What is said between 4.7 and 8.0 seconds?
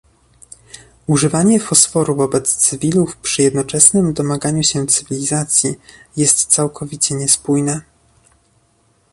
cywilizacji jest całkowicie niespójne